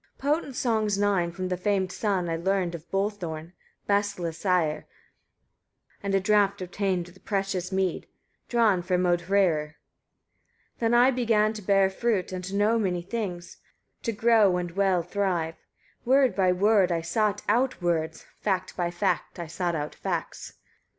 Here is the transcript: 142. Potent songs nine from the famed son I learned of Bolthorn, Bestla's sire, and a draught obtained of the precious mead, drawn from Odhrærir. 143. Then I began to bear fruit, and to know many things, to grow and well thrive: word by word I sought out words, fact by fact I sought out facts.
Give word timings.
142. 0.19 0.41
Potent 0.41 0.55
songs 0.55 0.97
nine 0.97 1.31
from 1.31 1.49
the 1.49 1.55
famed 1.57 1.91
son 1.91 2.27
I 2.27 2.35
learned 2.35 2.73
of 2.73 2.89
Bolthorn, 2.89 3.53
Bestla's 3.87 4.35
sire, 4.35 4.87
and 6.01 6.15
a 6.15 6.19
draught 6.19 6.59
obtained 6.59 7.07
of 7.09 7.13
the 7.13 7.19
precious 7.19 7.71
mead, 7.71 8.07
drawn 8.49 8.81
from 8.81 9.03
Odhrærir. 9.03 9.75
143. 9.77 9.77
Then 10.79 10.93
I 10.95 11.11
began 11.11 11.53
to 11.53 11.61
bear 11.61 11.91
fruit, 11.91 12.31
and 12.31 12.43
to 12.45 12.55
know 12.55 12.79
many 12.79 13.03
things, 13.03 13.57
to 14.01 14.11
grow 14.11 14.57
and 14.57 14.71
well 14.71 15.03
thrive: 15.03 15.57
word 16.03 16.35
by 16.35 16.51
word 16.51 16.91
I 16.91 17.01
sought 17.01 17.43
out 17.47 17.79
words, 17.79 18.25
fact 18.39 18.75
by 18.75 18.89
fact 18.89 19.37
I 19.37 19.45
sought 19.45 19.75
out 19.75 19.93
facts. 19.93 20.53